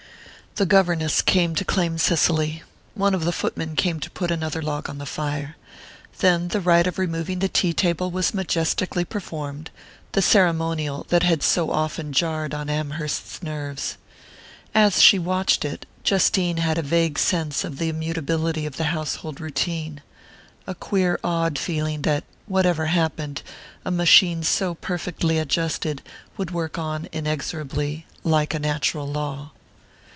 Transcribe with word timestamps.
The 0.55 0.65
governess 0.65 1.21
came 1.21 1.55
to 1.55 1.63
claim 1.63 1.97
Cicely. 1.97 2.61
One 2.93 3.13
of 3.15 3.23
the 3.23 3.31
footmen 3.31 3.77
came 3.77 4.01
to 4.01 4.11
put 4.11 4.31
another 4.31 4.61
log 4.61 4.89
on 4.89 4.97
the 4.97 5.05
fire. 5.05 5.55
Then 6.19 6.49
the 6.49 6.59
rite 6.59 6.87
of 6.87 6.99
removing 6.99 7.39
the 7.39 7.47
tea 7.47 7.71
table 7.71 8.11
was 8.11 8.33
majestically 8.33 9.05
performed 9.05 9.71
the 10.11 10.21
ceremonial 10.21 11.05
that 11.07 11.23
had 11.23 11.41
so 11.41 11.69
often 11.71 12.11
jarred 12.11 12.53
on 12.53 12.69
Amherst's 12.69 13.41
nerves. 13.41 13.95
As 14.75 15.01
she 15.01 15.17
watched 15.17 15.63
it, 15.63 15.85
Justine 16.03 16.57
had 16.57 16.77
a 16.77 16.81
vague 16.81 17.17
sense 17.17 17.63
of 17.63 17.77
the 17.77 17.87
immutability 17.87 18.65
of 18.65 18.75
the 18.75 18.83
household 18.91 19.39
routine 19.39 20.01
a 20.67 20.75
queer 20.75 21.17
awed 21.23 21.57
feeling 21.57 22.01
that, 22.01 22.25
whatever 22.45 22.87
happened, 22.87 23.41
a 23.85 23.89
machine 23.89 24.43
so 24.43 24.73
perfectly 24.75 25.37
adjusted 25.37 26.01
would 26.35 26.51
work 26.51 26.77
on 26.77 27.07
inexorably, 27.13 28.05
like 28.25 28.53
a 28.53 28.59
natural 28.59 29.07
law.... 29.07 29.51